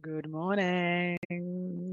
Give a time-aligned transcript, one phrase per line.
[0.00, 1.18] Good morning,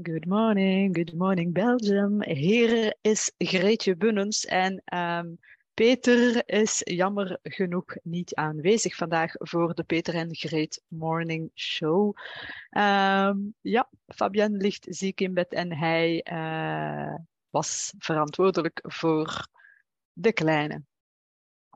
[0.02, 2.22] good morning, good morning Belgium.
[2.22, 5.38] Hier is Greetje Bunnens en um,
[5.74, 12.16] Peter is jammer genoeg niet aanwezig vandaag voor de Peter en Greet Morning Show.
[12.70, 17.14] Um, ja, Fabienne ligt ziek in bed en hij uh,
[17.50, 19.46] was verantwoordelijk voor
[20.12, 20.82] de kleine.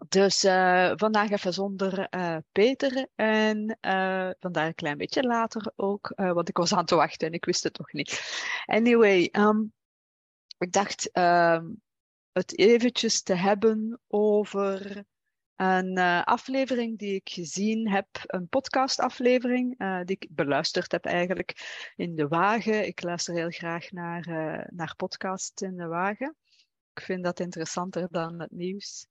[0.08, 6.12] Dus uh, vandaag even zonder uh, Peter en uh, vandaag een klein beetje later ook,
[6.16, 8.42] want ik was aan het wachten en ik wist het nog niet.
[8.66, 9.72] Anyway, um,
[10.58, 11.82] ik dacht um,
[12.32, 15.04] het eventjes te hebben over
[15.56, 22.28] een aflevering die ik gezien heb, een podcastaflevering die ik beluisterd heb eigenlijk in de
[22.28, 22.86] wagen.
[22.86, 24.24] Ik luister heel graag naar,
[24.74, 26.36] naar podcasts in de wagen.
[26.92, 29.06] Ik vind dat interessanter dan het nieuws.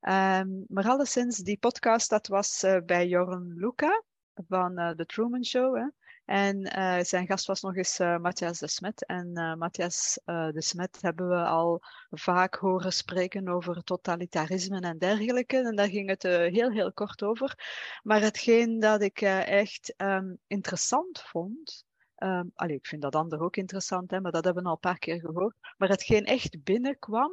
[0.00, 4.02] Um, maar alleszins, die podcast, dat was uh, bij Joran Luca
[4.48, 5.76] van uh, The Truman Show.
[5.76, 5.86] Hè?
[6.24, 9.06] En uh, zijn gast was nog eens Matthias de Smet.
[9.06, 15.56] En Matthias de Smet hebben we al vaak horen spreken over totalitarisme en dergelijke.
[15.56, 17.54] En daar ging het heel, heel kort over.
[18.02, 21.88] Maar hetgeen dat ik echt um, interessant vond,
[22.22, 24.98] Um, ik vind dat anderen ook interessant, hè, maar dat hebben we al een paar
[24.98, 25.56] keer gehoord.
[25.76, 27.32] Maar hetgeen echt binnenkwam,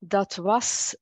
[0.00, 0.96] dat was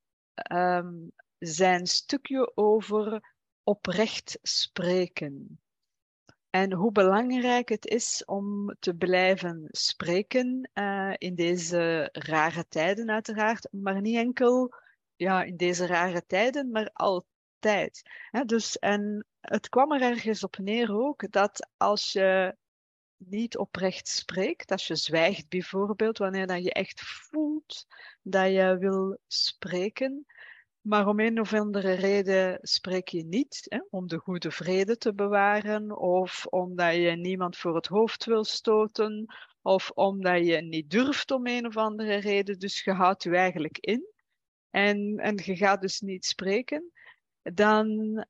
[0.52, 5.60] um, zijn stukje over oprecht spreken.
[6.50, 13.68] En hoe belangrijk het is om te blijven spreken uh, in deze rare tijden, uiteraard,
[13.70, 14.74] maar niet enkel
[15.16, 18.02] ja, in deze rare tijden, maar altijd.
[18.46, 22.56] dus, en het kwam er ergens op neer ook dat als je
[23.18, 27.86] niet oprecht spreekt, als je zwijgt bijvoorbeeld, wanneer dat je echt voelt
[28.22, 30.26] dat je wil spreken,
[30.80, 35.14] maar om een of andere reden spreek je niet, hè, om de goede vrede te
[35.14, 41.30] bewaren, of omdat je niemand voor het hoofd wil stoten, of omdat je niet durft
[41.30, 44.06] om een of andere reden, dus je houdt je eigenlijk in
[44.70, 46.92] en, en je gaat dus niet spreken,
[47.42, 48.26] dan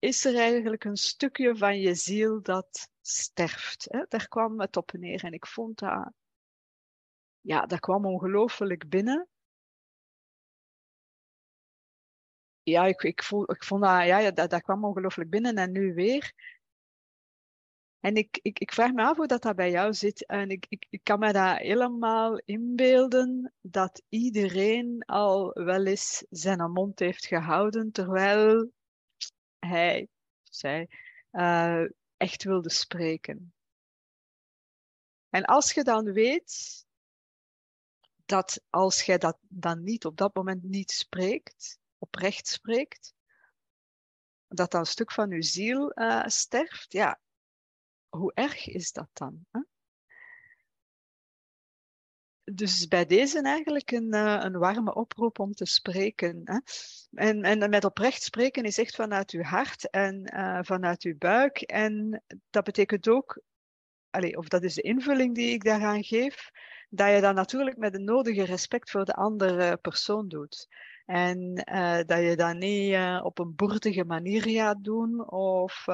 [0.00, 3.86] is er eigenlijk een stukje van je ziel dat sterft.
[3.90, 4.04] Hè?
[4.08, 6.12] Daar kwam het op neer en ik vond dat,
[7.40, 9.28] ja, dat kwam ongelooflijk binnen.
[12.62, 15.94] Ja, ik, ik, voel, ik vond dat, ja, dat, dat kwam ongelooflijk binnen en nu
[15.94, 16.32] weer.
[18.00, 20.26] En ik, ik, ik vraag me af hoe dat, dat bij jou zit.
[20.26, 26.70] En ik, ik, ik kan me dat helemaal inbeelden dat iedereen al wel eens zijn
[26.70, 28.70] mond heeft gehouden, terwijl
[29.60, 30.08] hij,
[30.42, 30.88] zij,
[31.32, 31.84] uh,
[32.16, 33.54] echt wilde spreken.
[35.28, 36.86] En als je dan weet
[38.24, 43.14] dat als jij dat dan niet op dat moment niet spreekt, oprecht spreekt,
[44.46, 47.20] dat dan een stuk van je ziel uh, sterft, ja,
[48.08, 49.46] hoe erg is dat dan?
[49.50, 49.60] Hè?
[52.54, 56.40] Dus bij deze eigenlijk een, uh, een warme oproep om te spreken.
[56.44, 56.58] Hè?
[57.14, 61.60] En, en met oprecht spreken is echt vanuit uw hart en uh, vanuit uw buik.
[61.60, 63.42] En dat betekent ook,
[64.10, 66.50] allez, of dat is de invulling die ik daaraan geef,
[66.88, 70.68] dat je dat natuurlijk met de nodige respect voor de andere persoon doet.
[71.06, 75.84] En uh, dat je dat niet op een boertige manier gaat doen of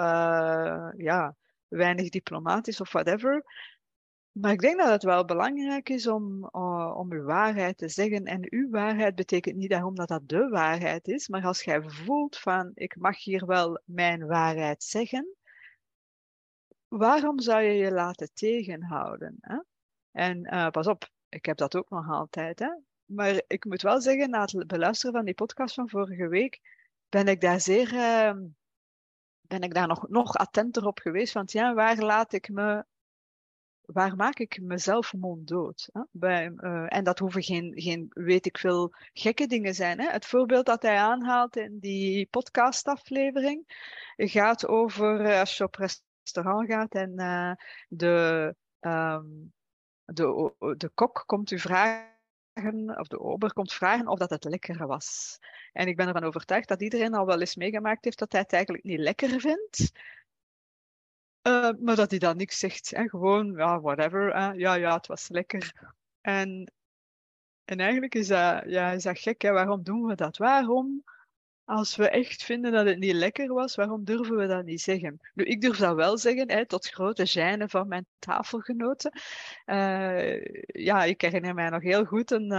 [0.96, 1.34] ja,
[1.68, 3.44] weinig diplomatisch of whatever.
[4.40, 8.24] Maar ik denk dat het wel belangrijk is om, uh, om uw waarheid te zeggen.
[8.24, 12.38] En uw waarheid betekent niet daarom dat dat de waarheid is, maar als jij voelt
[12.38, 15.36] van ik mag hier wel mijn waarheid zeggen,
[16.88, 19.36] waarom zou je je laten tegenhouden?
[19.40, 19.58] Hè?
[20.10, 22.58] En uh, pas op, ik heb dat ook nog altijd.
[22.58, 22.70] Hè?
[23.04, 26.60] Maar ik moet wel zeggen, na het beluisteren van die podcast van vorige week,
[27.08, 27.92] ben ik daar zeer.
[27.92, 28.32] Uh,
[29.40, 31.32] ben ik daar nog, nog attenter op geweest.
[31.32, 32.84] Want ja, waar laat ik me
[33.86, 35.88] waar maak ik mezelf monddood?
[35.92, 36.00] Hè?
[36.10, 40.00] Bij, uh, en dat hoeven geen, geen, weet ik veel, gekke dingen zijn.
[40.00, 40.10] Hè?
[40.10, 43.64] Het voorbeeld dat hij aanhaalt in die podcastaflevering
[44.16, 47.52] gaat over uh, als je op restaurant gaat en uh,
[47.88, 49.52] de, um,
[50.04, 52.14] de, de kok komt u vragen
[52.98, 55.38] of de ober komt vragen of dat het lekker was.
[55.72, 58.52] En ik ben ervan overtuigd dat iedereen al wel eens meegemaakt heeft dat hij het
[58.52, 59.92] eigenlijk niet lekker vindt.
[61.46, 62.92] Uh, maar dat hij dan niks zegt.
[62.92, 64.36] En gewoon, ja, whatever.
[64.36, 65.72] Uh, ja, ja, het was lekker.
[66.20, 66.72] En,
[67.64, 69.42] en eigenlijk is dat, ja, is dat gek.
[69.42, 69.50] Hè?
[69.50, 70.36] Waarom doen we dat?
[70.36, 71.04] Waarom,
[71.64, 75.20] als we echt vinden dat het niet lekker was, waarom durven we dat niet zeggen?
[75.34, 79.20] Nu, ik durf dat wel zeggen, hè, tot grote gêne van mijn tafelgenoten.
[79.66, 82.52] Uh, ja, ik herinner mij nog heel goed een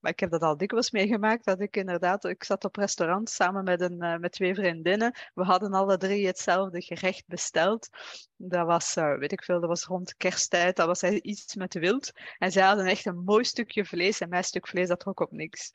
[0.00, 3.64] maar ik heb dat al dikwijls meegemaakt, dat ik inderdaad, ik zat op restaurant samen
[3.64, 5.14] met, een, uh, met twee vriendinnen.
[5.34, 7.88] We hadden alle drie hetzelfde gerecht besteld.
[8.36, 12.12] Dat was, uh, weet ik veel, dat was rond kersttijd, dat was iets met wild.
[12.38, 15.32] En zij hadden echt een mooi stukje vlees en mijn stuk vlees, dat trok op
[15.32, 15.72] niks.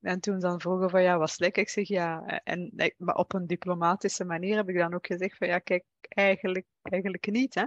[0.00, 1.62] En toen dan vroegen van ja, was lekker?
[1.62, 2.40] Ik zeg ja.
[2.44, 6.66] En maar op een diplomatische manier heb ik dan ook gezegd van ja, kijk, eigenlijk,
[6.82, 7.54] eigenlijk niet.
[7.54, 7.64] Hè?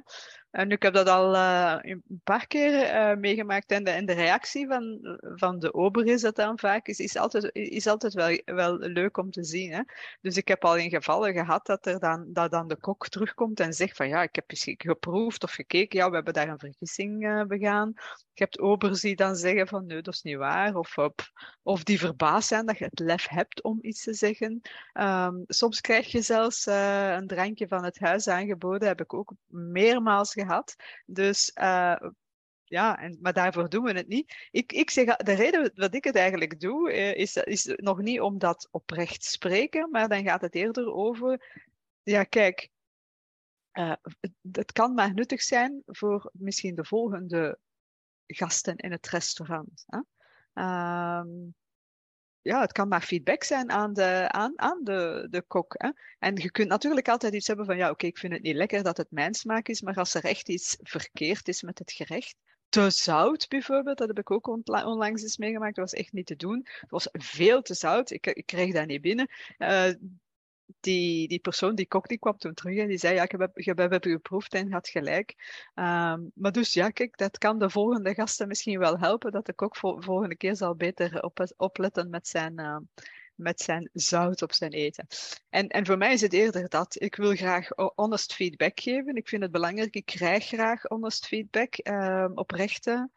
[0.51, 3.71] En ik heb dat al uh, een paar keer uh, meegemaakt.
[3.71, 4.99] En de, en de reactie van,
[5.35, 9.17] van de ober is dat dan vaak, is, is altijd, is altijd wel, wel leuk
[9.17, 9.71] om te zien.
[9.71, 9.81] Hè?
[10.21, 13.59] Dus ik heb al in gevallen gehad dat, er dan, dat dan de kok terugkomt
[13.59, 16.59] en zegt van ja, ik heb misschien geproefd of gekeken, ja, we hebben daar een
[16.59, 17.93] vergissing uh, begaan.
[18.33, 20.75] Je hebt obers die dan zeggen van nee, dat is niet waar.
[20.75, 20.95] Of,
[21.63, 24.61] of die verbaasd zijn dat je het lef hebt om iets te zeggen.
[24.93, 30.75] Um, soms krijg je zelfs een drankje van het huis aangeboden, heb ook meermaals gehad.
[31.05, 31.95] Dus uh,
[32.63, 34.47] ja, en, maar daarvoor doen we het niet.
[34.51, 38.21] Ik, ik zeg, de reden wat ik het eigenlijk doe, eh, is, is nog niet
[38.21, 41.61] om dat oprecht spreken, maar dan gaat het eerder over,
[42.03, 42.69] ja kijk,
[43.73, 43.93] uh,
[44.51, 47.59] het kan maar nuttig zijn voor misschien de volgende
[48.27, 49.85] gasten in het restaurant.
[49.85, 49.99] Hè?
[51.19, 51.55] Um,
[52.45, 55.73] ja, het kan maar feedback zijn aan de, aan, aan de, de kok.
[55.77, 55.89] Hè?
[56.19, 58.83] En je kunt natuurlijk altijd iets hebben van, ja, oké, ik vind het niet lekker
[58.83, 62.35] dat het mijn smaak is, maar als er echt iets verkeerd is met het gerecht,
[62.69, 66.35] te zout bijvoorbeeld, dat heb ik ook onlangs eens meegemaakt, dat was echt niet te
[66.35, 66.67] doen.
[66.79, 69.29] Het was veel te zout, ik, ik kreeg dat niet binnen.
[69.57, 69.89] Uh,
[70.79, 73.57] die, die persoon, die kok, die kwam toen terug en die zei, ja, ik heb,
[73.57, 75.35] ik heb, heb geproefd en had gelijk.
[75.75, 79.53] Um, maar dus ja, kijk, dat kan de volgende gasten misschien wel helpen, dat de
[79.53, 82.77] kok vol, volgende keer zal beter op, opletten met zijn, uh,
[83.35, 85.07] met zijn zout op zijn eten.
[85.49, 87.01] En, en voor mij is het eerder dat.
[87.01, 89.15] Ik wil graag honest feedback geven.
[89.15, 89.95] Ik vind het belangrijk.
[89.95, 93.09] Ik krijg graag honest feedback, uh, oprechte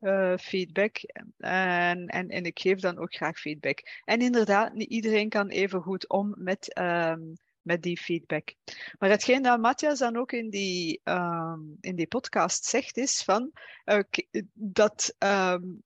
[0.00, 0.96] uh, feedback.
[1.38, 4.00] En, en, en ik geef dan ook graag feedback.
[4.04, 7.32] En inderdaad, niet iedereen kan even goed om met, um,
[7.62, 8.54] met die feedback.
[8.98, 13.50] Maar hetgeen dat Matthias dan ook in die, um, in die podcast zegt, is van
[13.84, 14.02] uh,
[14.52, 15.14] dat.
[15.18, 15.82] Um,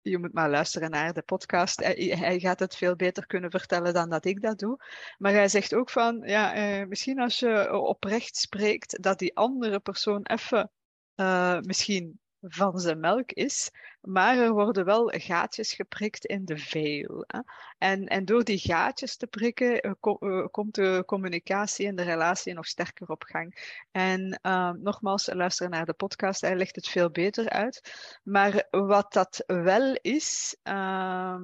[0.00, 1.80] je moet maar luisteren naar de podcast.
[1.80, 4.84] Hij, gaat het veel beter kunnen vertellen dan dat ik dat doe.
[5.18, 9.80] Maar hij zegt ook van, ja, uh, misschien als je oprecht spreekt, dat die andere
[9.80, 10.70] persoon even
[11.16, 13.70] uh, misschien van zijn melk is.
[14.00, 17.24] Maar er worden wel gaatjes geprikt in de veil.
[17.26, 17.40] Hè?
[17.78, 22.66] En, en door die gaatjes te prikken, uh, komt de communicatie en de relatie nog
[22.66, 23.78] sterker op gang.
[23.90, 27.80] En uh, nogmaals, luister naar de podcast, hij legt het veel beter uit.
[28.22, 30.56] Maar wat dat wel is.
[30.64, 31.36] Uh,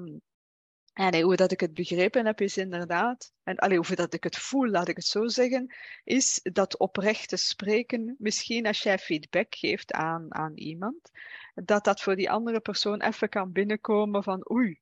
[0.92, 4.36] en hoe dat ik het begrepen heb, is inderdaad, en allee, hoe dat ik het
[4.36, 9.92] voel, laat ik het zo zeggen, is dat oprechte spreken, misschien als jij feedback geeft
[9.92, 11.10] aan, aan iemand,
[11.54, 14.80] dat dat voor die andere persoon even kan binnenkomen van oei,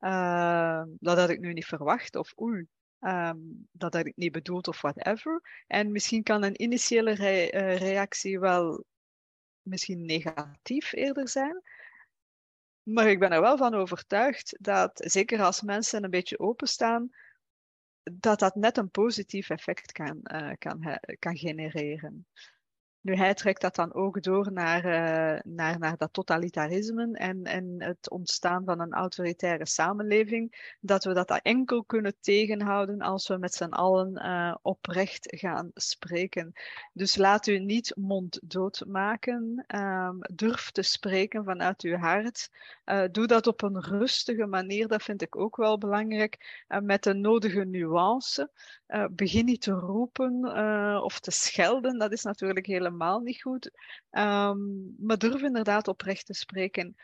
[0.00, 2.66] uh, dat had ik nu niet verwacht, of oei,
[3.00, 5.64] um, dat had ik niet bedoeld, of whatever.
[5.66, 8.84] En misschien kan een initiële re uh, reactie wel
[9.62, 11.62] misschien negatief eerder zijn,
[12.82, 17.10] maar ik ben er wel van overtuigd dat, zeker als mensen een beetje openstaan,
[18.02, 22.26] dat dat net een positief effect kan, uh, kan, kan genereren.
[23.02, 27.74] Nu, hij trekt dat dan ook door naar, uh, naar, naar dat totalitarisme en, en
[27.78, 30.74] het ontstaan van een autoritaire samenleving.
[30.80, 36.52] Dat we dat enkel kunnen tegenhouden als we met z'n allen uh, oprecht gaan spreken.
[36.92, 39.64] Dus laat u niet monddood maken.
[39.74, 42.50] Um, durf te spreken vanuit uw hart.
[42.84, 46.64] Uh, doe dat op een rustige manier, dat vind ik ook wel belangrijk.
[46.82, 48.50] met de nodige nuance.
[49.10, 50.44] begin niet te roepen
[51.02, 51.98] of te schelden.
[51.98, 52.89] Dat is natuurlijk helemaal
[53.22, 53.70] niet goed.
[54.10, 56.96] Um, maar durf inderdaad oprecht te spreken.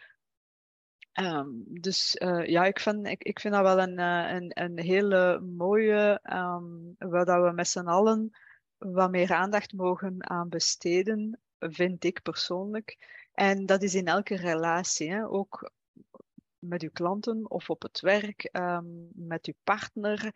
[1.21, 5.40] Um, dus uh, ja, ik vind, ik, vind dat wel een, uh, een, een hele
[5.40, 8.31] mooie, um, waar dat we met z'n allen
[8.78, 12.99] wat meer aandacht mogen aan besteden, vind ik persoonlijk.
[13.33, 15.28] En dat is in elke relatie, hè?
[15.28, 15.71] ook
[16.59, 18.50] met uw klanten of op het werk,
[19.12, 20.35] met uw partner.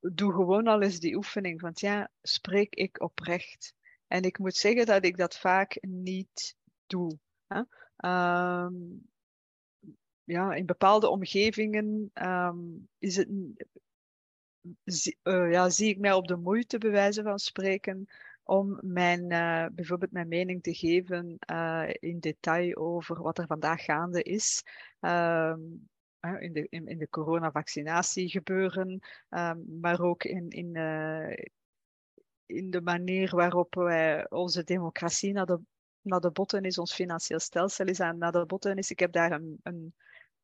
[0.00, 3.74] Doe gewoon al eens die oefening van, ja, spreek ik oprecht?
[4.10, 7.18] En ik moet zeggen dat ik dat vaak niet doe.
[7.46, 7.58] Hè?
[8.64, 9.08] Um,
[10.24, 13.28] ja, in bepaalde omgevingen um, is het,
[14.84, 18.06] zie, uh, ja, zie ik mij op de moeite, bij wijze van spreken,
[18.42, 23.84] om mijn, uh, bijvoorbeeld mijn mening te geven uh, in detail over wat er vandaag
[23.84, 24.62] gaande is.
[25.00, 25.88] Um,
[26.20, 29.00] in de, in, in de coronavaccinatie gebeuren,
[29.30, 30.76] um, maar ook in, in,
[32.50, 35.60] in de manier waarop wij onze democratie naar de,
[36.00, 38.90] naar de botten is, ons financieel stelsel is aan naar de botten is.
[38.90, 39.94] Ik heb daar een, een,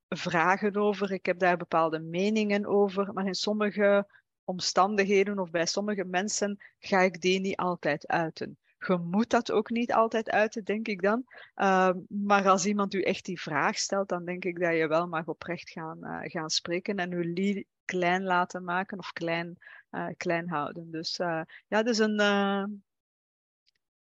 [0.08, 4.06] vragen over, ik heb daar bepaalde meningen over, maar in sommige
[4.44, 8.58] omstandigheden of bij sommige mensen ga ik die niet altijd uiten.
[8.78, 11.24] Je moet dat ook niet altijd uiten, denk ik dan.
[11.54, 15.06] Ehm, maar als iemand u echt die vraag stelt, dan denk ik dat je wel
[15.08, 19.58] mag oprecht gaan, uh, gaan spreken en uw klein laten maken of klein,
[19.90, 20.90] uh, klein houden.
[20.90, 22.16] Dus uh, ja, dus een,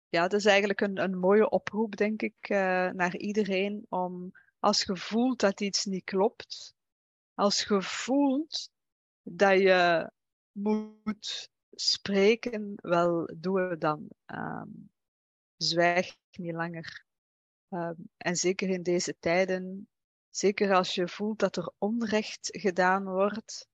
[0.08, 2.48] ja, dat is eigenlijk een, een mooie oproep, denk ik,
[2.92, 6.74] naar iedereen om als je voelt dat iets niet klopt,
[7.34, 8.70] als je voelt
[9.22, 10.10] dat je
[10.52, 14.08] moet spreken, wel, doe het dan.
[14.26, 14.90] Um,
[15.56, 17.04] zwijg niet langer.
[17.70, 19.88] Um, en zeker in deze tijden,
[20.30, 23.68] zeker als je voelt dat er onrecht gedaan wordt,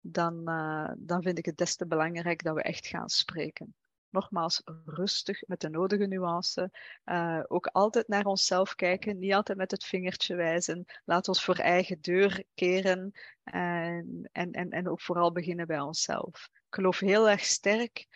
[0.00, 3.74] dan, uh, dan vind ik het des te belangrijk dat we echt gaan spreken
[4.10, 6.70] nogmaals rustig met de nodige nuance.
[7.04, 10.84] Uh, ook altijd naar onszelf kijken, niet altijd met het vingertje wijzen.
[11.04, 13.12] Laat ons voor eigen deur keren
[13.44, 16.48] en, en, en, en ook vooral beginnen bij onszelf.
[16.52, 18.06] Ik geloof heel erg sterk.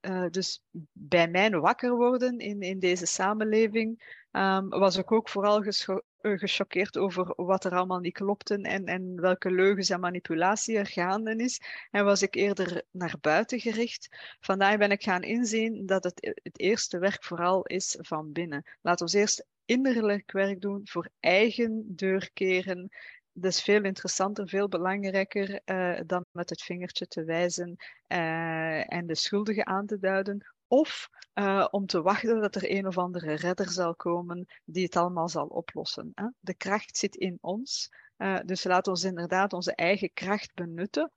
[0.00, 5.62] Uh, dus bij mijn wakker worden in, in deze samenleving um, was ik ook vooral
[5.64, 10.86] eh, gechoqueerd over wat er allemaal niet klopte en, en welke leugens en manipulatie er
[10.86, 11.60] gaande is.
[11.90, 14.08] En was ik eerder naar buiten gericht.
[14.40, 18.64] Vandaar ben ik gaan inzien dat het, het eerste werk vooral is van binnen.
[18.80, 22.88] Laten we eerst innerlijk werk doen, voor eigen deur keren.
[23.32, 27.76] Dat is veel interessanter, veel belangrijker uh, dan met het vingertje te wijzen
[28.08, 30.46] uh, en de schuldigen aan te duiden.
[30.70, 34.96] Of uh, om te wachten dat er een of andere redder zal komen die het
[34.96, 36.12] allemaal zal oplossen.
[36.14, 36.26] Hè?
[36.40, 37.88] De kracht zit in ons.
[38.18, 41.12] Uh, dus we ons inderdaad onze eigen kracht benutten.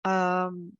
[0.00, 0.76] Um,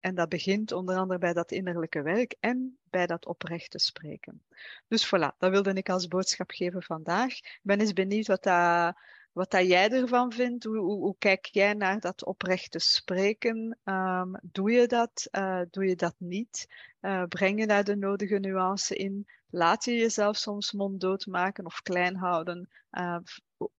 [0.00, 4.42] en dat begint onder andere bij dat innerlijke werk en bij dat oprechte spreken.
[4.88, 7.32] Dus voilà, dat wilde ik als boodschap geven vandaag.
[7.38, 8.98] Ik ben eens benieuwd wat dat
[9.38, 10.64] wat dat jij ervan vindt.
[10.64, 13.78] Hoe, hoe, hoe, kijk jij naar dat oprechte spreken?
[13.84, 15.28] Um, doe je dat?
[15.32, 16.66] Uh, doe je dat niet?
[17.00, 19.26] Uh, breng je daar de nodige nuance in?
[19.50, 22.68] Laat je jezelf soms monddood maken of klein houden?
[22.90, 23.18] Uh,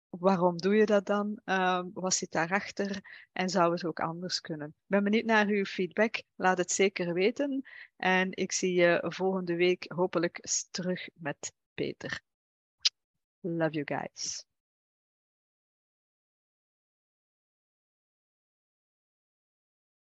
[0.09, 1.39] waarom doe je dat dan?
[1.93, 3.01] wat zit daarachter?
[3.33, 4.67] En zou het ook anders kunnen?
[4.67, 6.23] Ik ben benieuwd naar uw feedback.
[6.35, 7.67] Laat het zeker weten.
[7.97, 12.21] En ik zie je volgende week hopelijk terug met Peter.
[13.39, 14.48] Love you guys.